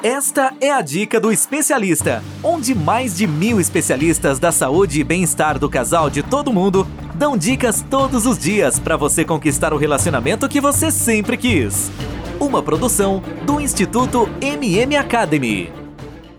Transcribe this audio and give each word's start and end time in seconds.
Esta 0.00 0.54
é 0.60 0.70
a 0.70 0.80
dica 0.80 1.18
do 1.18 1.32
especialista, 1.32 2.22
onde 2.40 2.72
mais 2.72 3.16
de 3.16 3.26
mil 3.26 3.60
especialistas 3.60 4.38
da 4.38 4.52
saúde 4.52 5.00
e 5.00 5.02
bem-estar 5.02 5.58
do 5.58 5.68
casal 5.68 6.08
de 6.08 6.22
todo 6.22 6.52
mundo 6.52 6.86
dão 7.16 7.36
dicas 7.36 7.82
todos 7.82 8.24
os 8.24 8.38
dias 8.38 8.78
para 8.78 8.96
você 8.96 9.24
conquistar 9.24 9.72
o 9.72 9.76
relacionamento 9.76 10.48
que 10.48 10.60
você 10.60 10.92
sempre 10.92 11.36
quis. 11.36 11.90
Uma 12.38 12.62
produção 12.62 13.20
do 13.44 13.60
Instituto 13.60 14.28
MM 14.40 14.96
Academy. 14.96 15.72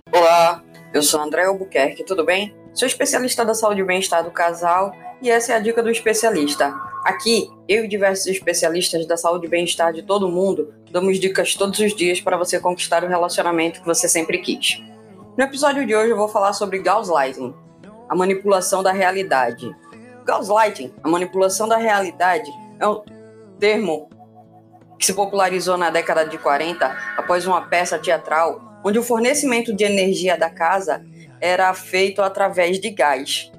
Olá, 0.10 0.64
eu 0.94 1.04
sou 1.04 1.20
André 1.20 1.44
Albuquerque, 1.44 2.06
tudo 2.06 2.24
bem? 2.24 2.56
Sou 2.74 2.88
especialista 2.88 3.44
da 3.44 3.54
saúde 3.54 3.82
e 3.82 3.86
bem-estar 3.86 4.24
do 4.24 4.32
casal 4.32 4.94
e 5.22 5.30
essa 5.30 5.52
é 5.52 5.58
a 5.58 5.60
dica 5.60 5.84
do 5.84 5.90
especialista. 5.90 6.74
Aqui, 7.04 7.50
eu 7.68 7.84
e 7.84 7.90
diversos 7.90 8.28
especialistas 8.28 9.06
da 9.06 9.18
saúde 9.18 9.48
e 9.48 9.50
bem-estar 9.50 9.92
de 9.92 10.02
todo 10.02 10.30
mundo 10.30 10.74
damos 10.92 11.20
dicas 11.20 11.56
todos 11.56 11.80
os 11.80 11.96
dias 11.96 12.20
para 12.20 12.38
você 12.38 12.60
conquistar 12.60 13.04
o 13.04 13.08
relacionamento 13.08 13.80
que 13.80 13.86
você 13.86 14.08
sempre 14.08 14.40
quis. 14.40 14.82
No 15.38 15.44
episódio 15.44 15.86
de 15.86 15.96
hoje 15.96 16.12
eu 16.12 16.18
vou 16.18 16.28
falar 16.28 16.54
sobre 16.54 16.80
gaslighting, 16.80 17.54
a 18.08 18.16
manipulação 18.16 18.84
da 18.84 18.92
realidade. 18.92 19.76
Gaslighting, 20.26 20.94
a 21.04 21.10
manipulação 21.10 21.68
da 21.68 21.78
realidade, 21.78 22.52
é 22.80 22.88
um 22.88 23.02
termo 23.60 24.10
que 24.98 25.06
se 25.06 25.14
popularizou 25.14 25.78
na 25.78 25.90
década 25.90 26.26
de 26.26 26.38
40 26.38 26.86
após 27.18 27.46
uma 27.48 27.62
peça 27.62 27.98
teatral 27.98 28.70
onde 28.84 29.00
o 29.00 29.04
fornecimento 29.04 29.74
de 29.74 29.84
energia 29.84 30.38
da 30.38 30.50
casa 30.50 31.06
era 31.42 31.74
feito 31.74 32.22
através 32.22 32.80
de 32.80 32.90
gás. 32.90 33.52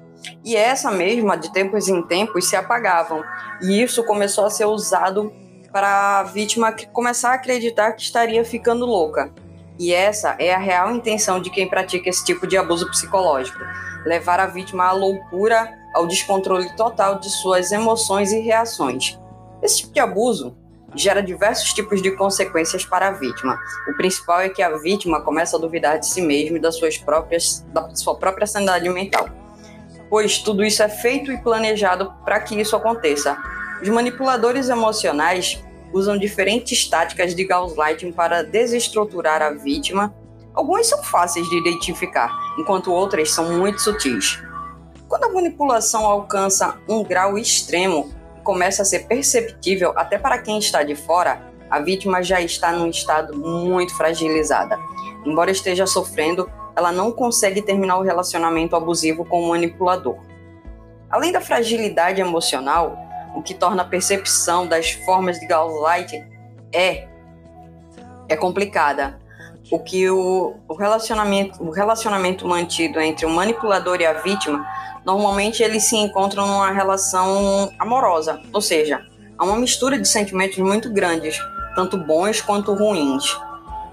E 0.43 0.55
essa 0.55 0.91
mesma, 0.91 1.35
de 1.35 1.51
tempos 1.51 1.87
em 1.87 2.01
tempos, 2.03 2.47
se 2.47 2.55
apagavam. 2.55 3.23
E 3.61 3.81
isso 3.81 4.03
começou 4.03 4.45
a 4.45 4.49
ser 4.49 4.65
usado 4.65 5.33
para 5.71 6.19
a 6.19 6.23
vítima 6.23 6.73
começar 6.91 7.31
a 7.31 7.35
acreditar 7.35 7.93
que 7.93 8.01
estaria 8.01 8.43
ficando 8.43 8.85
louca. 8.85 9.31
E 9.79 9.93
essa 9.93 10.35
é 10.37 10.53
a 10.53 10.59
real 10.59 10.91
intenção 10.91 11.41
de 11.41 11.49
quem 11.49 11.67
pratica 11.67 12.09
esse 12.09 12.23
tipo 12.23 12.45
de 12.45 12.57
abuso 12.57 12.89
psicológico: 12.89 13.59
levar 14.05 14.39
a 14.39 14.47
vítima 14.47 14.85
à 14.85 14.91
loucura, 14.91 15.71
ao 15.93 16.05
descontrole 16.07 16.75
total 16.75 17.19
de 17.19 17.29
suas 17.29 17.71
emoções 17.71 18.31
e 18.31 18.39
reações. 18.39 19.19
Esse 19.61 19.77
tipo 19.77 19.93
de 19.93 19.99
abuso 19.99 20.57
gera 20.93 21.23
diversos 21.23 21.73
tipos 21.73 22.01
de 22.01 22.11
consequências 22.11 22.85
para 22.85 23.07
a 23.07 23.11
vítima. 23.11 23.57
O 23.87 23.95
principal 23.95 24.41
é 24.41 24.49
que 24.49 24.61
a 24.61 24.77
vítima 24.77 25.21
começa 25.21 25.55
a 25.55 25.59
duvidar 25.59 25.97
de 25.97 26.05
si 26.05 26.21
mesma 26.21 26.57
e 26.57 26.61
das 26.61 26.75
suas 26.75 26.97
próprias, 26.97 27.65
da 27.69 27.95
sua 27.95 28.15
própria 28.15 28.45
sanidade 28.45 28.89
mental 28.89 29.29
pois 30.11 30.39
tudo 30.39 30.61
isso 30.61 30.83
é 30.83 30.89
feito 30.89 31.31
e 31.31 31.37
planejado 31.37 32.13
para 32.25 32.37
que 32.41 32.59
isso 32.59 32.75
aconteça. 32.75 33.37
Os 33.81 33.89
manipuladores 33.89 34.69
emocionais 34.69 35.63
usam 35.91 36.15
diferentes 36.15 36.87
táticas 36.87 37.33
de 37.33 37.43
gaslighting 37.43 38.11
para 38.11 38.43
desestruturar 38.43 39.41
a 39.41 39.49
vítima. 39.49 40.13
Algumas 40.53 40.87
são 40.87 41.01
fáceis 41.03 41.49
de 41.49 41.57
identificar, 41.57 42.31
enquanto 42.59 42.93
outras 42.93 43.31
são 43.31 43.57
muito 43.57 43.81
sutis. 43.81 44.39
Quando 45.07 45.23
a 45.23 45.29
manipulação 45.29 46.05
alcança 46.05 46.77
um 46.87 47.03
grau 47.03 47.37
extremo 47.37 48.11
e 48.37 48.41
começa 48.41 48.83
a 48.83 48.85
ser 48.85 49.07
perceptível 49.07 49.93
até 49.95 50.17
para 50.17 50.37
quem 50.37 50.59
está 50.59 50.83
de 50.83 50.95
fora, 50.95 51.41
a 51.69 51.79
vítima 51.79 52.21
já 52.21 52.39
está 52.39 52.71
num 52.71 52.87
estado 52.87 53.35
muito 53.35 53.95
fragilizada. 53.97 54.77
Embora 55.25 55.49
esteja 55.49 55.87
sofrendo, 55.87 56.49
ela 56.75 56.91
não 56.91 57.11
consegue 57.11 57.61
terminar 57.61 57.97
o 57.97 58.03
relacionamento 58.03 58.75
abusivo 58.75 59.25
com 59.25 59.41
o 59.41 59.49
manipulador. 59.49 60.17
Além 61.09 61.31
da 61.31 61.41
fragilidade 61.41 62.21
emocional, 62.21 63.10
o 63.35 63.41
que 63.41 63.53
torna 63.53 63.83
a 63.83 63.85
percepção 63.85 64.67
das 64.67 64.91
formas 64.91 65.39
de 65.39 65.45
gaslighting 65.45 66.23
é 66.73 67.07
é 68.27 68.35
complicada. 68.35 69.19
O 69.69 69.79
que 69.79 70.09
o, 70.09 70.55
o 70.67 70.73
relacionamento 70.73 71.63
o 71.63 71.69
relacionamento 71.69 72.47
mantido 72.47 72.99
entre 72.99 73.25
o 73.25 73.29
manipulador 73.29 73.99
e 73.99 74.05
a 74.05 74.13
vítima, 74.13 74.65
normalmente 75.05 75.63
eles 75.63 75.83
se 75.83 75.95
encontram 75.95 76.47
numa 76.47 76.71
relação 76.71 77.71
amorosa, 77.79 78.41
ou 78.53 78.61
seja, 78.61 79.01
há 79.37 79.43
uma 79.43 79.57
mistura 79.57 79.99
de 79.99 80.07
sentimentos 80.07 80.57
muito 80.57 80.91
grandes, 80.91 81.37
tanto 81.75 81.97
bons 81.97 82.41
quanto 82.41 82.73
ruins. 82.73 83.37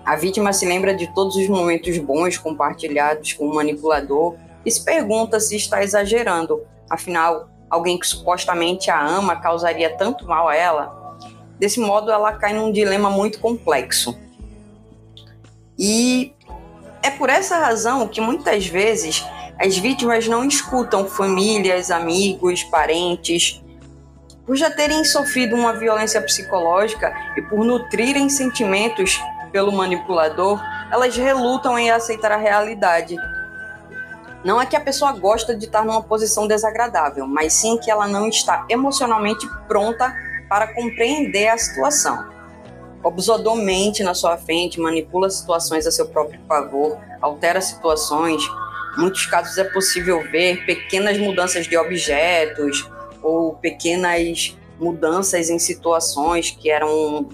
A 0.04 0.16
vítima 0.16 0.53
se 0.53 0.66
lembra 0.66 0.94
de 0.94 1.12
todos 1.15 1.37
os 1.37 1.48
momentos 1.48 1.97
bons 1.98 2.38
compartilhados 2.38 3.34
com 3.34 3.47
o 3.47 3.54
manipulador 3.54 4.37
e 4.65 4.71
se 4.71 4.84
pergunta 4.84 5.38
se 5.38 5.56
está 5.56 5.82
exagerando. 5.82 6.62
Afinal, 6.88 7.48
alguém 7.70 7.98
que 7.98 8.06
supostamente 8.06 8.90
a 8.90 9.00
ama 9.00 9.36
causaria 9.36 9.96
tanto 9.96 10.26
mal 10.26 10.48
a 10.48 10.54
ela? 10.54 11.16
Desse 11.58 11.80
modo, 11.80 12.10
ela 12.10 12.32
cai 12.32 12.52
num 12.52 12.70
dilema 12.70 13.10
muito 13.10 13.40
complexo. 13.40 14.16
E 15.78 16.32
é 17.02 17.10
por 17.10 17.28
essa 17.28 17.58
razão 17.58 18.06
que 18.08 18.20
muitas 18.20 18.66
vezes 18.66 19.24
as 19.58 19.76
vítimas 19.76 20.28
não 20.28 20.44
escutam 20.44 21.06
famílias, 21.06 21.90
amigos, 21.90 22.62
parentes, 22.64 23.60
por 24.46 24.56
já 24.56 24.70
terem 24.70 25.04
sofrido 25.04 25.54
uma 25.54 25.72
violência 25.72 26.22
psicológica 26.22 27.12
e 27.36 27.42
por 27.42 27.64
nutrirem 27.64 28.28
sentimentos 28.28 29.20
pelo 29.52 29.72
manipulador, 29.72 30.60
elas 30.90 31.16
relutam 31.16 31.78
em 31.78 31.90
aceitar 31.90 32.32
a 32.32 32.36
realidade. 32.36 33.16
Não 34.44 34.60
é 34.60 34.66
que 34.66 34.76
a 34.76 34.81
pessoa 34.81 35.12
gosta 35.12 35.54
de 35.54 35.66
estar 35.66 35.84
numa 35.84 36.03
posição 36.03 36.47
desagradável, 36.47 37.26
mas 37.26 37.53
sim 37.53 37.76
que 37.78 37.91
ela 37.91 38.06
não 38.06 38.28
está 38.28 38.65
emocionalmente 38.69 39.49
pronta 39.66 40.15
para 40.49 40.72
compreender 40.75 41.49
a 41.49 41.59
situação. 41.59 42.28
O 43.03 43.09
abusador 43.09 43.56
mente 43.56 44.03
na 44.03 44.15
sua 44.15 44.37
frente, 44.37 44.81
manipula 44.81 45.28
situações 45.28 45.87
a 45.87 45.91
seu 45.91 46.09
próprio 46.09 46.41
favor, 46.47 46.98
altera 47.21 47.60
situações. 47.60 48.43
Em 48.97 49.00
muitos 49.00 49.27
casos 49.27 49.56
é 49.59 49.65
possível 49.65 50.22
ver 50.31 50.65
pequenas 50.66 51.19
mudanças 51.19 51.66
de 51.66 51.77
objetos 51.77 52.88
ou 53.22 53.54
pequenas 53.54 54.56
mudanças 54.78 55.50
em 55.50 55.59
situações 55.59 56.50
que 56.50 56.71
eram 56.71 57.28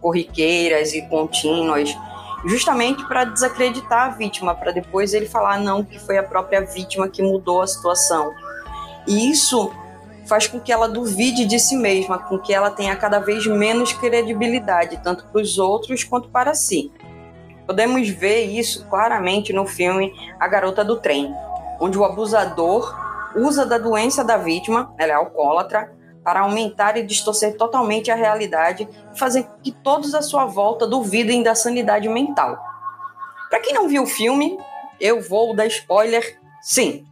corriqueiras 0.00 0.92
e 0.94 1.02
contínuas, 1.02 1.96
justamente 2.44 3.06
para 3.06 3.24
desacreditar 3.24 4.06
a 4.06 4.08
vítima, 4.10 4.54
para 4.54 4.72
depois 4.72 5.14
ele 5.14 5.26
falar 5.26 5.58
não 5.58 5.84
que 5.84 5.98
foi 5.98 6.18
a 6.18 6.22
própria 6.22 6.60
vítima 6.60 7.08
que 7.08 7.22
mudou 7.22 7.62
a 7.62 7.66
situação. 7.66 8.32
E 9.06 9.30
isso 9.30 9.72
faz 10.26 10.46
com 10.46 10.60
que 10.60 10.72
ela 10.72 10.88
duvide 10.88 11.44
de 11.44 11.58
si 11.58 11.76
mesma, 11.76 12.18
com 12.18 12.38
que 12.38 12.52
ela 12.52 12.70
tenha 12.70 12.94
cada 12.96 13.18
vez 13.18 13.46
menos 13.46 13.92
credibilidade, 13.92 15.00
tanto 15.02 15.24
para 15.26 15.40
os 15.40 15.58
outros 15.58 16.04
quanto 16.04 16.28
para 16.28 16.54
si. 16.54 16.92
Podemos 17.66 18.08
ver 18.08 18.44
isso 18.44 18.86
claramente 18.88 19.52
no 19.52 19.66
filme 19.66 20.12
A 20.38 20.48
Garota 20.48 20.84
do 20.84 20.96
Trem, 20.96 21.34
onde 21.80 21.98
o 21.98 22.04
abusador 22.04 22.96
usa 23.34 23.64
da 23.64 23.78
doença 23.78 24.22
da 24.22 24.36
vítima, 24.36 24.92
ela 24.98 25.12
é 25.12 25.14
alcoólatra, 25.14 25.92
para 26.24 26.40
aumentar 26.40 26.96
e 26.96 27.02
distorcer 27.02 27.56
totalmente 27.56 28.10
a 28.10 28.14
realidade 28.14 28.88
e 29.12 29.18
fazer 29.18 29.46
que 29.62 29.72
todos 29.72 30.14
à 30.14 30.22
sua 30.22 30.44
volta 30.44 30.86
duvidem 30.86 31.42
da 31.42 31.54
sanidade 31.54 32.08
mental. 32.08 32.58
Para 33.50 33.60
quem 33.60 33.74
não 33.74 33.88
viu 33.88 34.04
o 34.04 34.06
filme, 34.06 34.58
eu 35.00 35.20
vou 35.20 35.54
dar 35.54 35.66
spoiler, 35.66 36.40
sim. 36.60 37.04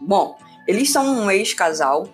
Bom, 0.00 0.36
eles 0.66 0.90
são 0.92 1.04
um 1.04 1.30
ex-casal 1.30 2.06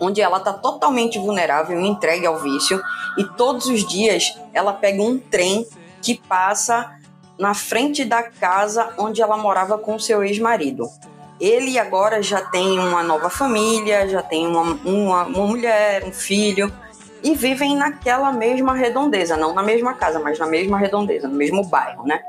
onde 0.00 0.20
ela 0.20 0.38
está 0.38 0.52
totalmente 0.52 1.18
vulnerável 1.18 1.80
e 1.80 1.86
entregue 1.86 2.26
ao 2.26 2.38
vício 2.38 2.82
e 3.16 3.24
todos 3.24 3.66
os 3.66 3.86
dias 3.86 4.36
ela 4.52 4.72
pega 4.72 5.02
um 5.02 5.18
trem 5.18 5.66
que 6.00 6.20
passa 6.28 6.98
na 7.38 7.54
frente 7.54 8.04
da 8.04 8.22
casa 8.22 8.92
onde 8.98 9.22
ela 9.22 9.36
morava 9.36 9.78
com 9.78 9.98
seu 9.98 10.24
ex-marido. 10.24 10.88
Ele 11.42 11.76
agora 11.76 12.22
já 12.22 12.40
tem 12.40 12.78
uma 12.78 13.02
nova 13.02 13.28
família, 13.28 14.08
já 14.08 14.22
tem 14.22 14.46
uma, 14.46 14.62
uma, 14.62 15.24
uma 15.24 15.44
mulher, 15.44 16.04
um 16.04 16.12
filho, 16.12 16.72
e 17.20 17.34
vivem 17.34 17.76
naquela 17.76 18.30
mesma 18.32 18.76
redondeza, 18.76 19.36
não 19.36 19.52
na 19.52 19.60
mesma 19.60 19.92
casa, 19.94 20.20
mas 20.20 20.38
na 20.38 20.46
mesma 20.46 20.78
redondeza, 20.78 21.26
no 21.26 21.34
mesmo 21.34 21.64
bairro, 21.64 22.06
né? 22.06 22.22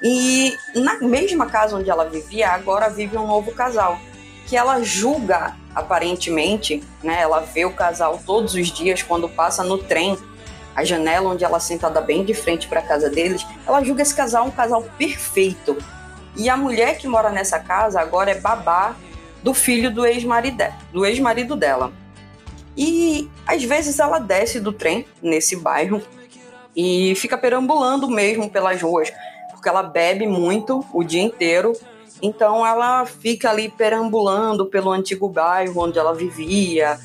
E 0.00 0.56
na 0.72 1.00
mesma 1.00 1.46
casa 1.46 1.76
onde 1.76 1.90
ela 1.90 2.08
vivia, 2.08 2.50
agora 2.50 2.88
vive 2.88 3.16
um 3.18 3.26
novo 3.26 3.50
casal, 3.50 3.98
que 4.46 4.56
ela 4.56 4.80
julga 4.84 5.56
aparentemente, 5.74 6.80
né? 7.02 7.22
Ela 7.22 7.40
vê 7.40 7.64
o 7.64 7.72
casal 7.72 8.20
todos 8.24 8.54
os 8.54 8.68
dias 8.68 9.02
quando 9.02 9.28
passa 9.28 9.64
no 9.64 9.78
trem, 9.78 10.16
a 10.76 10.84
janela 10.84 11.30
onde 11.30 11.44
ela 11.44 11.58
sentada 11.58 12.00
bem 12.00 12.24
de 12.24 12.34
frente 12.34 12.68
para 12.68 12.78
a 12.78 12.86
casa 12.86 13.10
deles, 13.10 13.44
ela 13.66 13.82
julga 13.82 14.02
esse 14.02 14.14
casal 14.14 14.46
um 14.46 14.52
casal 14.52 14.84
perfeito, 14.96 15.76
e 16.36 16.48
a 16.48 16.56
mulher 16.56 16.98
que 16.98 17.06
mora 17.06 17.30
nessa 17.30 17.58
casa 17.58 18.00
agora 18.00 18.30
é 18.30 18.40
babá 18.40 18.94
do 19.42 19.52
filho 19.52 19.92
do 19.92 20.06
ex-marido 20.06 20.64
do 20.92 21.04
ex-marido 21.04 21.54
dela. 21.54 21.92
E 22.76 23.30
às 23.46 23.62
vezes 23.62 23.98
ela 23.98 24.18
desce 24.18 24.58
do 24.58 24.72
trem 24.72 25.06
nesse 25.22 25.56
bairro 25.56 26.02
e 26.74 27.14
fica 27.14 27.38
perambulando 27.38 28.08
mesmo 28.08 28.50
pelas 28.50 28.82
ruas, 28.82 29.12
porque 29.50 29.68
ela 29.68 29.82
bebe 29.82 30.26
muito 30.26 30.84
o 30.92 31.04
dia 31.04 31.22
inteiro. 31.22 31.72
Então 32.20 32.66
ela 32.66 33.04
fica 33.06 33.50
ali 33.50 33.68
perambulando 33.68 34.66
pelo 34.66 34.90
antigo 34.90 35.28
bairro 35.28 35.82
onde 35.82 35.98
ela 35.98 36.14
vivia 36.14 36.98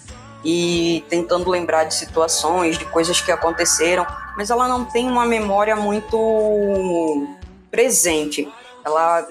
e 0.43 1.03
tentando 1.09 1.49
lembrar 1.49 1.83
de 1.83 1.93
situações, 1.93 2.77
de 2.77 2.85
coisas 2.85 3.19
que 3.19 3.31
aconteceram, 3.31 4.07
mas 4.37 4.49
ela 4.49 4.67
não 4.67 4.85
tem 4.85 5.07
uma 5.07 5.25
memória 5.25 5.75
muito 5.75 7.27
presente. 7.69 8.47
Ela 8.83 9.27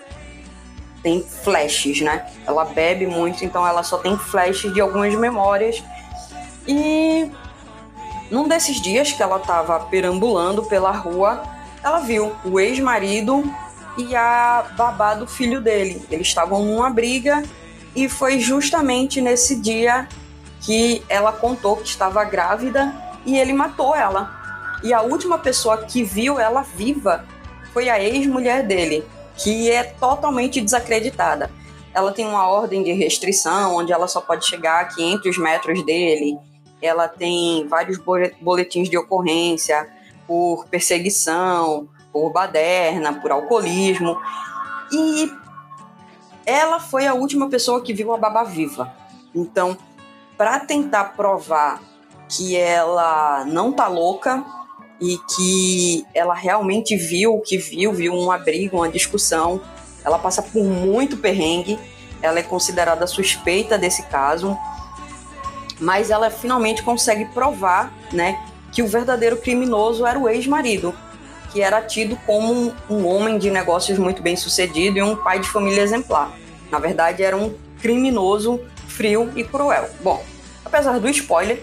tem 1.03 1.23
flashes, 1.23 2.01
né? 2.01 2.27
Ela 2.47 2.65
bebe 2.65 3.07
muito, 3.07 3.45
então 3.45 3.67
ela 3.67 3.83
só 3.83 3.99
tem 3.99 4.17
flashes 4.19 4.73
de 4.73 4.81
algumas 4.81 5.15
memórias. 5.15 5.83
E 6.67 7.31
num 8.31 8.47
desses 8.47 8.81
dias 8.81 9.13
que 9.13 9.23
ela 9.23 9.39
estava 9.39 9.81
perambulando 9.81 10.65
pela 10.65 10.91
rua, 10.91 11.43
ela 11.83 12.01
viu 12.01 12.35
o 12.45 12.61
ex-marido 12.61 13.43
e 13.97 14.15
a 14.15 14.67
babá 14.77 15.15
do 15.15 15.27
filho 15.27 15.61
dele. 15.61 16.05
Eles 16.11 16.29
estavam 16.29 16.65
numa 16.65 16.91
briga 16.91 17.43
e 17.95 18.09
foi 18.09 18.39
justamente 18.39 19.21
nesse 19.21 19.57
dia 19.57 20.09
que 20.61 21.03
ela 21.09 21.33
contou 21.33 21.77
que 21.77 21.89
estava 21.89 22.23
grávida 22.25 22.95
e 23.25 23.39
ele 23.39 23.53
matou 23.53 23.95
ela. 23.95 24.37
E 24.83 24.93
a 24.93 25.01
última 25.01 25.39
pessoa 25.39 25.79
que 25.79 26.05
viu 26.05 26.39
ela 26.39 26.63
viva 26.63 27.25
foi 27.73 27.89
a 27.89 28.01
ex-mulher 28.03 28.63
dele, 28.63 29.05
que 29.39 29.71
é 29.71 29.85
totalmente 29.85 30.61
desacreditada. 30.61 31.51
Ela 31.95 32.13
tem 32.13 32.27
uma 32.27 32.47
ordem 32.47 32.83
de 32.83 32.93
restrição, 32.93 33.77
onde 33.77 33.93
ela 33.93 34.07
só 34.07 34.21
pode 34.21 34.47
chegar 34.47 34.81
a 34.81 34.85
500 34.85 35.39
metros 35.39 35.87
dele. 35.87 36.39
Ela 36.83 37.09
tem 37.09 37.67
vários 37.67 37.99
boletins 38.41 38.91
de 38.91 38.99
ocorrência 38.99 39.89
por 40.27 40.67
perseguição, 40.67 41.89
por 42.13 42.31
baderna, 42.31 43.15
por 43.21 43.31
alcoolismo. 43.31 44.21
E 44.93 45.31
ela 46.45 46.79
foi 46.79 47.07
a 47.07 47.15
última 47.15 47.49
pessoa 47.49 47.81
que 47.81 47.95
viu 47.95 48.13
a 48.13 48.19
babá 48.19 48.45
viva. 48.45 48.93
Então, 49.35 49.77
para 50.37 50.61
tentar 50.61 51.17
provar 51.17 51.81
que 52.29 52.57
ela 52.57 53.45
não 53.45 53.73
tá 53.73 53.89
louca, 53.89 54.45
e 55.01 55.19
que 55.37 56.07
ela 56.15 56.35
realmente 56.35 56.97
viu 56.97 57.35
o 57.35 57.41
que 57.41 57.57
viu, 57.57 57.93
viu 57.93 58.15
uma 58.15 58.39
briga, 58.39 58.77
uma 58.77 58.89
discussão. 58.89 59.61
Ela 60.05 60.19
passa 60.19 60.43
por 60.43 60.65
muito 60.65 61.17
perrengue, 61.17 61.79
ela 62.23 62.39
é 62.39 62.43
considerada 62.43 63.07
suspeita 63.07 63.79
desse 63.79 64.03
caso, 64.05 64.57
mas 65.81 66.11
ela 66.11 66.31
finalmente 66.31 66.83
consegue 66.83 67.27
provar, 67.27 67.93
né, 68.13 68.45
que 68.73 68.83
o 68.83 68.87
verdadeiro 68.87 69.37
criminoso 69.37 70.05
era 70.05 70.19
o 70.19 70.29
ex-marido, 70.29 70.95
que 71.53 71.63
era 71.63 71.81
tido 71.81 72.17
como 72.27 72.53
um, 72.53 72.73
um 72.91 73.07
homem 73.07 73.39
de 73.39 73.51
negócios 73.51 73.99
muito 73.99 74.21
bem 74.21 74.37
sucedido 74.37 74.99
e 74.99 75.03
um 75.03 75.17
pai 75.17 75.39
de 75.39 75.49
família 75.49 75.83
exemplar. 75.83 76.33
Na 76.71 76.79
verdade, 76.79 77.23
era 77.23 77.37
um 77.37 77.55
criminoso 77.81 78.61
frio 78.89 79.33
e 79.37 79.45
cruel. 79.45 79.89
Bom, 80.03 80.23
apesar 80.65 80.99
do 80.99 81.09
spoiler, 81.09 81.63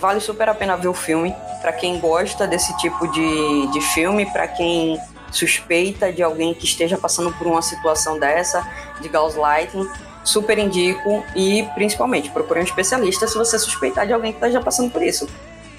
vale 0.00 0.20
super 0.20 0.48
a 0.48 0.54
pena 0.54 0.76
ver 0.76 0.88
o 0.88 0.94
filme 0.94 1.34
para 1.62 1.72
quem 1.72 1.98
gosta 2.00 2.46
desse 2.46 2.76
tipo 2.76 3.06
de, 3.06 3.66
de 3.68 3.80
filme, 3.80 4.26
para 4.26 4.48
quem 4.48 5.00
suspeita 5.30 6.12
de 6.12 6.22
alguém 6.22 6.52
que 6.52 6.64
esteja 6.64 6.98
passando 6.98 7.32
por 7.32 7.46
uma 7.46 7.62
situação 7.62 8.18
dessa, 8.18 8.68
de 9.00 9.08
gaslighting, 9.08 9.88
super 10.24 10.58
indico 10.58 11.24
e 11.34 11.62
principalmente 11.74 12.30
procure 12.30 12.60
um 12.60 12.64
especialista 12.64 13.26
se 13.26 13.38
você 13.38 13.58
suspeitar 13.58 14.06
de 14.06 14.12
alguém 14.12 14.32
que 14.32 14.38
esteja 14.38 14.60
passando 14.60 14.90
por 14.90 15.02
isso. 15.02 15.26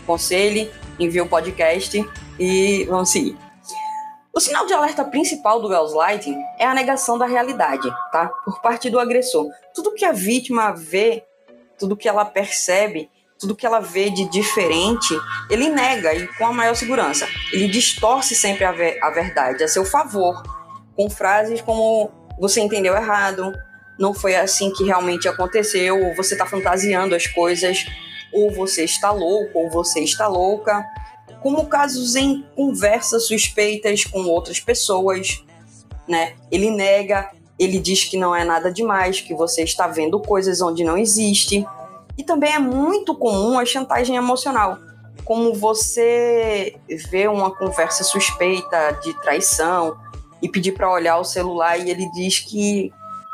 Conselhe, 0.08 0.72
envie 0.98 1.22
o 1.22 1.28
podcast 1.28 2.04
e 2.40 2.86
vamos 2.86 3.10
seguir. 3.10 3.38
O 4.36 4.40
sinal 4.40 4.66
de 4.66 4.74
alerta 4.74 5.06
principal 5.06 5.62
do 5.62 5.70
gaslighting 5.70 6.36
é 6.58 6.66
a 6.66 6.74
negação 6.74 7.20
da 7.20 7.28
realidade, 7.28 7.88
tá? 8.12 8.28
Por 8.44 8.62
parte 8.62 8.90
do 8.90 9.00
agressor. 9.00 9.48
Tudo 9.76 9.94
que 9.94 10.04
a 10.04 10.12
vítima 10.12 10.72
vê, 10.72 11.24
tudo 11.78 11.96
que 11.96 12.10
ela 12.10 12.26
percebe 12.26 13.12
tudo 13.44 13.58
que 13.58 13.66
ela 13.66 13.82
vê 13.82 14.10
de 14.10 14.24
diferente, 14.30 15.14
ele 15.50 15.68
nega 15.68 16.14
e 16.16 16.26
com 16.38 16.46
a 16.46 16.54
maior 16.54 16.76
segurança. 16.76 17.28
Ele 17.52 17.68
distorce 17.68 18.34
sempre 18.34 18.64
a, 18.64 18.72
ver, 18.72 18.98
a 19.04 19.10
verdade 19.10 19.66
a 19.66 19.68
seu 19.68 19.84
favor, 19.84 20.42
com 20.96 21.10
frases 21.10 21.62
como 21.62 22.10
você 22.40 22.62
entendeu 22.62 22.96
errado, 22.96 23.52
não 24.00 24.14
foi 24.14 24.34
assim 24.34 24.72
que 24.72 24.86
realmente 24.86 25.28
aconteceu, 25.28 26.02
ou 26.02 26.16
você 26.16 26.36
está 26.36 26.46
fantasiando 26.46 27.14
as 27.14 27.28
coisas, 27.28 27.86
ou 28.32 28.50
você 28.50 28.86
está 28.86 29.12
louco, 29.12 29.60
ou 29.60 29.70
você 29.70 30.00
está 30.00 30.26
louca. 30.26 30.86
Como 31.42 31.68
casos 31.68 32.16
em 32.16 32.44
conversas 32.56 33.28
suspeitas 33.28 34.06
com 34.06 34.22
outras 34.22 34.62
pessoas, 34.62 35.44
né? 36.08 36.34
Ele 36.50 36.72
nega, 36.72 37.30
ele 37.60 37.78
diz 37.78 38.06
que 38.06 38.16
não 38.16 38.34
é 38.34 38.46
nada 38.46 38.72
demais, 38.72 39.20
que 39.20 39.34
você 39.34 39.64
está 39.64 39.86
vendo 39.86 40.18
coisas 40.18 40.62
onde 40.62 40.86
não 40.86 40.98
existe. 40.98 41.66
E 42.18 42.24
também 42.24 42.54
é 42.54 42.60
muito 42.60 43.16
comum 43.16 43.58
a 43.58 43.66
chantagem 43.66 44.16
emocional, 44.16 44.78
como 45.26 45.54
você 45.54 46.76
vê 47.10 47.28
uma 47.28 47.52
conversa 47.56 48.04
suspeita 48.04 49.00
de 49.04 49.14
traição 49.22 49.98
e 50.42 50.50
pedir 50.50 50.74
para 50.74 50.92
olhar 50.92 51.18
o 51.18 51.24
celular 51.24 51.78
e 51.78 51.90
ele 51.90 52.10
diz 52.12 52.40
que 52.40 52.92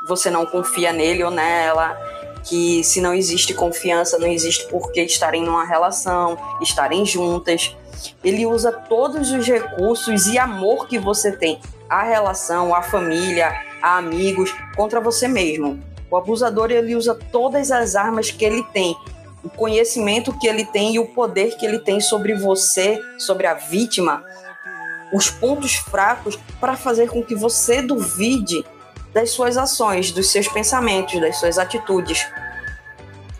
você 0.08 0.30
não 0.30 0.46
confia 0.46 0.94
nele 0.94 1.24
ou 1.24 1.31
nela, 1.31 1.98
que 2.44 2.84
se 2.84 3.02
não 3.02 3.14
existe 3.14 3.54
confiança, 3.54 4.18
não 4.18 4.28
existe 4.28 4.68
por 4.68 4.92
que 4.92 5.02
estarem 5.02 5.44
numa 5.44 5.66
relação, 5.66 6.38
estarem 6.62 7.06
juntas. 7.06 7.76
Ele 8.24 8.46
usa 8.46 8.72
todos 8.72 9.31
os 9.31 9.46
recursos 9.46 10.28
e 10.28 10.38
amor 10.38 10.88
que 10.88 10.98
você 10.98 11.31
tem 11.31 11.60
à 11.90 12.04
relação, 12.04 12.74
à 12.74 12.81
família, 12.81 13.52
a 13.81 13.98
amigos, 13.98 14.54
contra 14.76 15.02
você 15.02 15.28
mesmo. 15.28 15.80
O 16.09 16.17
abusador 16.17 16.71
ele 16.71 16.95
usa 16.95 17.13
todas 17.31 17.71
as 17.71 17.95
armas 17.95 18.31
que 18.31 18.44
ele 18.44 18.63
tem, 18.73 18.95
o 19.44 19.50
conhecimento 19.50 20.38
que 20.38 20.47
ele 20.47 20.65
tem 20.65 20.95
e 20.95 21.00
o 21.00 21.07
poder 21.07 21.56
que 21.56 21.65
ele 21.65 21.79
tem 21.79 22.01
sobre 22.01 22.33
você, 22.33 23.00
sobre 23.17 23.47
a 23.47 23.53
vítima, 23.53 24.23
os 25.13 25.29
pontos 25.29 25.75
fracos 25.75 26.38
para 26.59 26.75
fazer 26.75 27.09
com 27.09 27.23
que 27.23 27.35
você 27.35 27.81
duvide 27.81 28.63
das 29.13 29.31
suas 29.31 29.57
ações, 29.57 30.11
dos 30.11 30.31
seus 30.31 30.47
pensamentos, 30.47 31.19
das 31.19 31.38
suas 31.38 31.57
atitudes. 31.57 32.27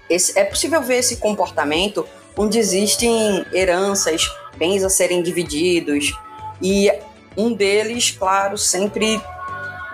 Esse, 0.10 0.38
é 0.38 0.44
possível 0.44 0.82
ver 0.82 0.98
esse 0.98 1.18
comportamento 1.18 2.08
onde 2.36 2.58
existem 2.58 3.46
heranças, 3.54 4.28
bens 4.58 4.84
a 4.84 4.90
serem 4.90 5.22
divididos, 5.22 6.14
e 6.62 6.92
um 7.38 7.54
deles, 7.54 8.12
claro, 8.12 8.58
sempre 8.58 9.22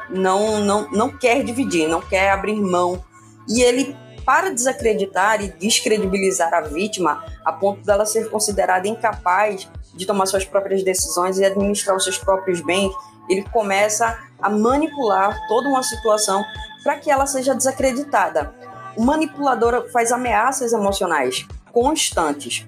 não, 0.09 0.59
não, 0.59 0.89
não 0.91 1.09
quer 1.09 1.43
dividir, 1.43 1.87
não 1.87 2.01
quer 2.01 2.31
abrir 2.31 2.55
mão. 2.55 3.03
E 3.47 3.61
ele, 3.61 3.95
para 4.25 4.53
desacreditar 4.53 5.43
e 5.43 5.51
descredibilizar 5.53 6.53
a 6.53 6.61
vítima, 6.61 7.23
a 7.43 7.51
ponto 7.51 7.81
dela 7.81 8.05
ser 8.05 8.29
considerada 8.29 8.87
incapaz 8.87 9.69
de 9.93 10.05
tomar 10.05 10.25
suas 10.25 10.43
próprias 10.43 10.83
decisões 10.83 11.37
e 11.39 11.45
administrar 11.45 11.95
os 11.95 12.03
seus 12.03 12.17
próprios 12.17 12.61
bens, 12.61 12.91
ele 13.29 13.43
começa 13.43 14.19
a 14.41 14.49
manipular 14.49 15.35
toda 15.47 15.69
uma 15.69 15.83
situação 15.83 16.43
para 16.83 16.97
que 16.97 17.09
ela 17.09 17.25
seja 17.25 17.55
desacreditada. 17.55 18.53
O 18.95 19.03
manipulador 19.03 19.89
faz 19.91 20.11
ameaças 20.11 20.71
emocionais 20.71 21.45
constantes. 21.71 22.65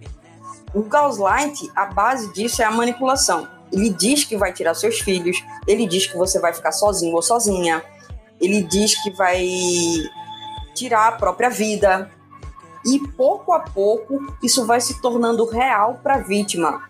O 0.73 0.83
gaslight, 0.83 1.71
a 1.75 1.85
base 1.85 2.33
disso 2.33 2.61
é 2.61 2.65
a 2.65 2.71
manipulação. 2.71 3.47
Ele 3.71 3.89
diz 3.89 4.23
que 4.23 4.37
vai 4.37 4.53
tirar 4.53 4.73
seus 4.73 4.99
filhos, 4.99 5.43
ele 5.67 5.85
diz 5.85 6.07
que 6.07 6.17
você 6.17 6.39
vai 6.39 6.53
ficar 6.53 6.71
sozinho 6.71 7.15
ou 7.15 7.21
sozinha, 7.21 7.83
ele 8.39 8.61
diz 8.63 9.01
que 9.01 9.11
vai 9.11 9.45
tirar 10.73 11.07
a 11.07 11.11
própria 11.13 11.49
vida. 11.49 12.11
E 12.85 12.99
pouco 12.99 13.51
a 13.51 13.59
pouco 13.59 14.33
isso 14.41 14.65
vai 14.65 14.79
se 14.79 15.01
tornando 15.01 15.45
real 15.45 15.99
para 16.01 16.15
a 16.15 16.19
vítima, 16.19 16.83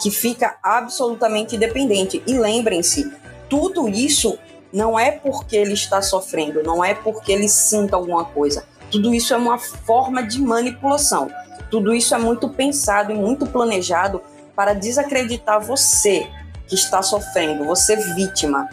que 0.00 0.10
fica 0.10 0.56
absolutamente 0.62 1.56
dependente. 1.56 2.22
E 2.26 2.38
lembrem-se, 2.38 3.12
tudo 3.48 3.88
isso 3.88 4.38
não 4.72 4.98
é 4.98 5.10
porque 5.10 5.56
ele 5.56 5.72
está 5.72 6.02
sofrendo, 6.02 6.62
não 6.62 6.84
é 6.84 6.94
porque 6.94 7.32
ele 7.32 7.48
sinta 7.48 7.96
alguma 7.96 8.24
coisa. 8.24 8.64
Tudo 8.90 9.14
isso 9.14 9.34
é 9.34 9.36
uma 9.36 9.58
forma 9.58 10.22
de 10.22 10.40
manipulação. 10.40 11.28
Tudo 11.70 11.92
isso 11.92 12.14
é 12.14 12.18
muito 12.18 12.48
pensado 12.48 13.10
e 13.10 13.14
muito 13.14 13.46
planejado 13.46 14.20
para 14.54 14.74
desacreditar 14.74 15.60
você 15.60 16.28
que 16.66 16.74
está 16.74 17.02
sofrendo, 17.02 17.64
você 17.64 17.96
vítima, 18.14 18.68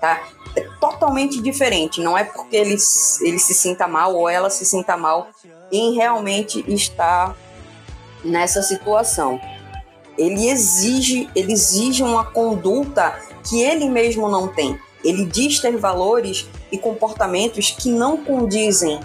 tá? 0.00 0.22
É 0.54 0.62
totalmente 0.80 1.40
diferente. 1.42 2.00
Não 2.00 2.16
é 2.16 2.24
porque 2.24 2.56
ele, 2.56 2.76
ele 3.20 3.38
se 3.38 3.54
sinta 3.54 3.86
mal 3.86 4.14
ou 4.14 4.28
ela 4.28 4.48
se 4.48 4.64
sinta 4.64 4.96
mal 4.96 5.28
em 5.70 5.94
realmente 5.94 6.64
estar 6.66 7.36
nessa 8.24 8.62
situação. 8.62 9.40
Ele 10.16 10.48
exige, 10.48 11.28
ele 11.34 11.52
exige 11.52 12.02
uma 12.02 12.24
conduta 12.24 13.18
que 13.44 13.62
ele 13.62 13.88
mesmo 13.88 14.28
não 14.28 14.48
tem. 14.48 14.80
Ele 15.04 15.24
diz 15.24 15.60
ter 15.60 15.76
valores 15.76 16.48
e 16.72 16.78
comportamentos 16.78 17.70
que 17.70 17.90
não 17.90 18.16
condizem, 18.16 18.98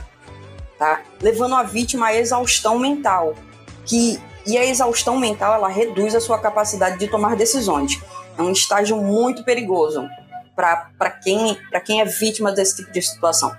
tá? 0.80 1.02
Levando 1.22 1.56
a 1.56 1.64
vítima 1.64 2.08
à 2.08 2.16
exaustão 2.16 2.80
mental, 2.80 3.36
que 3.86 4.20
e 4.46 4.58
a 4.58 4.66
exaustão 4.66 5.18
mental 5.18 5.54
ela 5.54 5.68
reduz 5.68 6.16
a 6.16 6.20
sua 6.22 6.40
capacidade 6.40 6.98
de 6.98 7.08
tomar 7.08 7.36
decisões. 7.36 8.00
É 8.38 8.42
um 8.42 8.52
estágio 8.52 8.98
muito 8.98 9.44
perigoso 9.44 10.08
para 10.56 11.12
quem, 11.24 11.58
quem 11.86 12.02
é 12.02 12.06
vítima 12.06 12.52
desse 12.52 12.78
tipo 12.78 12.92
de 12.92 13.02
situação. 13.02 13.52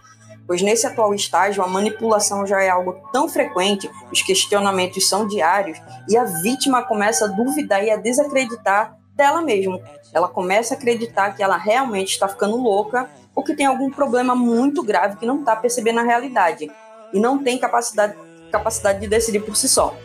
Pois 0.46 0.60
nesse 0.60 0.86
atual 0.86 1.14
estágio, 1.14 1.62
a 1.62 1.68
manipulação 1.68 2.46
já 2.46 2.60
é 2.62 2.68
algo 2.68 3.00
tão 3.12 3.28
frequente, 3.28 3.90
os 4.10 4.22
questionamentos 4.22 5.08
são 5.08 5.26
diários, 5.26 5.80
e 6.08 6.16
a 6.16 6.24
vítima 6.24 6.82
começa 6.82 7.24
a 7.24 7.28
duvidar 7.28 7.82
e 7.82 7.90
a 7.90 7.96
desacreditar 7.96 8.96
dela 9.14 9.40
mesmo. 9.40 9.80
Ela 10.12 10.28
começa 10.28 10.74
a 10.74 10.76
acreditar 10.76 11.34
que 11.34 11.42
ela 11.42 11.56
realmente 11.56 12.10
está 12.10 12.28
ficando 12.28 12.56
louca 12.56 13.08
ou 13.34 13.42
que 13.42 13.54
tem 13.54 13.66
algum 13.66 13.90
problema 13.90 14.34
muito 14.34 14.82
grave 14.82 15.16
que 15.16 15.26
não 15.26 15.40
está 15.40 15.56
percebendo 15.56 16.00
a 16.00 16.02
realidade 16.02 16.70
e 17.12 17.20
não 17.20 17.42
tem 17.42 17.56
capacidade, 17.58 18.14
capacidade 18.50 19.00
de 19.00 19.06
decidir 19.06 19.40
por 19.40 19.56
si 19.56 19.68
só. 19.68 19.96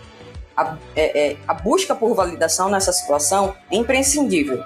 A, 0.57 0.75
é, 0.95 1.31
é, 1.31 1.37
a 1.47 1.53
busca 1.53 1.93
por 1.93 2.15
validação 2.15 2.67
nessa 2.67 2.91
situação 2.91 3.55
é 3.71 3.77
imprescindível, 3.77 4.63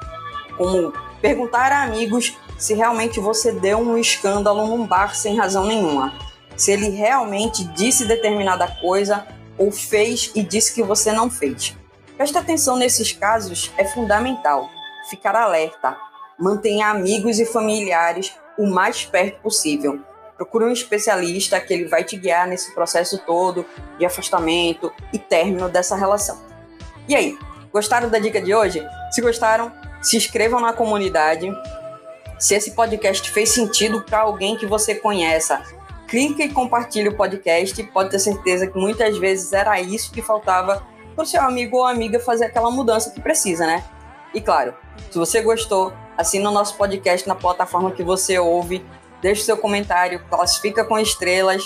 como 0.58 0.94
perguntar 1.22 1.72
a 1.72 1.84
amigos 1.84 2.36
se 2.58 2.74
realmente 2.74 3.20
você 3.20 3.52
deu 3.52 3.80
um 3.80 3.98
escândalo 3.98 4.66
num 4.66 4.88
bar 4.88 5.16
sem 5.16 5.38
razão 5.38 5.66
nenhuma, 5.66 6.14
se 6.56 6.72
ele 6.72 6.90
realmente 6.90 7.64
disse 7.74 8.06
determinada 8.06 8.68
coisa 8.80 9.28
ou 9.58 9.72
fez 9.72 10.32
e 10.34 10.44
disse 10.44 10.74
que 10.74 10.82
você 10.82 11.12
não 11.12 11.30
fez. 11.30 11.76
Preste 12.16 12.38
atenção 12.38 12.78
nesses 12.78 13.12
casos, 13.12 13.72
é 13.78 13.86
fundamental 13.86 14.70
ficar 15.10 15.36
alerta, 15.36 15.98
mantenha 16.40 16.88
amigos 16.88 17.40
e 17.40 17.46
familiares 17.46 18.34
o 18.58 18.68
mais 18.68 19.04
perto 19.04 19.42
possível. 19.42 20.02
Procure 20.42 20.66
um 20.66 20.72
especialista 20.72 21.60
que 21.60 21.72
ele 21.72 21.86
vai 21.86 22.04
te 22.04 22.18
guiar 22.18 22.48
nesse 22.48 22.74
processo 22.74 23.20
todo 23.20 23.64
de 24.00 24.06
afastamento 24.08 24.92
e 25.14 25.20
término 25.20 25.70
dessa 25.70 25.96
relação. 25.96 26.42
E 27.08 27.14
aí, 27.14 27.38
gostaram 27.72 28.10
da 28.10 28.18
dica 28.18 28.42
de 28.42 28.52
hoje? 28.52 28.84
Se 29.12 29.22
gostaram, 29.22 29.72
se 30.02 30.18
inscrevam 30.18 30.60
na 30.60 30.74
comunidade. 30.74 31.48
Se 32.40 32.56
esse 32.56 32.72
podcast 32.72 33.30
fez 33.30 33.52
sentido 33.52 34.02
para 34.02 34.22
alguém 34.22 34.58
que 34.58 34.66
você 34.66 34.96
conheça, 34.96 35.62
clique 36.08 36.42
e 36.42 36.52
compartilhe 36.52 37.10
o 37.10 37.16
podcast. 37.16 37.84
Pode 37.94 38.10
ter 38.10 38.18
certeza 38.18 38.66
que 38.66 38.80
muitas 38.80 39.20
vezes 39.20 39.54
era 39.54 39.80
isso 39.80 40.12
que 40.12 40.24
faltava 40.24 40.84
para 41.14 41.22
o 41.22 41.28
seu 41.28 41.44
amigo 41.44 41.78
ou 41.78 41.86
amiga 41.86 42.20
fazer 42.20 42.46
aquela 42.46 42.72
mudança 42.72 43.12
que 43.12 43.22
precisa, 43.22 43.68
né? 43.68 43.84
E 44.34 44.42
claro, 44.42 44.74
se 45.12 45.20
você 45.20 45.40
gostou, 45.40 45.94
assina 46.18 46.50
o 46.50 46.54
nosso 46.54 46.76
podcast 46.78 47.28
na 47.28 47.36
plataforma 47.36 47.92
que 47.92 48.02
você 48.02 48.40
ouve, 48.40 48.84
deixe 49.22 49.44
seu 49.44 49.58
comentário, 49.58 50.24
classifica 50.30 50.84
com 50.84 50.98
estrelas. 51.00 51.64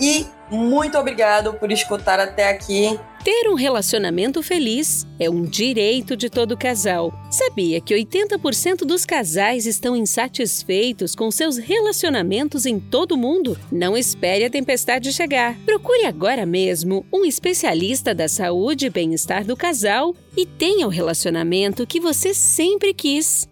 E 0.00 0.26
muito 0.50 0.98
obrigado 0.98 1.54
por 1.54 1.70
escutar 1.70 2.18
até 2.18 2.50
aqui. 2.50 2.98
Ter 3.24 3.48
um 3.48 3.54
relacionamento 3.54 4.42
feliz 4.42 5.06
é 5.16 5.30
um 5.30 5.44
direito 5.44 6.16
de 6.16 6.28
todo 6.28 6.56
casal. 6.56 7.12
Sabia 7.30 7.80
que 7.80 7.94
80% 7.94 8.78
dos 8.78 9.06
casais 9.06 9.64
estão 9.64 9.94
insatisfeitos 9.94 11.14
com 11.14 11.30
seus 11.30 11.56
relacionamentos 11.56 12.66
em 12.66 12.80
todo 12.80 13.12
o 13.12 13.16
mundo? 13.16 13.56
Não 13.70 13.96
espere 13.96 14.44
a 14.44 14.50
tempestade 14.50 15.12
chegar. 15.12 15.56
Procure 15.64 16.04
agora 16.04 16.44
mesmo 16.44 17.06
um 17.12 17.24
especialista 17.24 18.12
da 18.12 18.26
saúde 18.26 18.86
e 18.86 18.90
bem-estar 18.90 19.44
do 19.44 19.56
casal 19.56 20.16
e 20.36 20.44
tenha 20.44 20.84
o 20.84 20.90
relacionamento 20.90 21.86
que 21.86 22.00
você 22.00 22.34
sempre 22.34 22.92
quis. 22.92 23.51